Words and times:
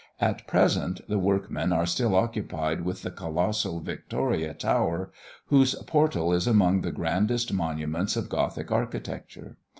At 0.19 0.47
present, 0.47 1.07
the 1.07 1.19
workmen 1.19 1.71
are 1.71 1.85
still 1.85 2.15
occupied 2.15 2.81
with 2.83 3.03
the 3.03 3.11
colossal 3.11 3.81
Victoria 3.81 4.55
tower, 4.55 5.11
whose 5.49 5.75
portal 5.85 6.33
is 6.33 6.47
among 6.47 6.81
the 6.81 6.91
grandest 6.91 7.53
monuments 7.53 8.15
of 8.15 8.27
Gothic 8.27 8.71
architecture. 8.71 9.57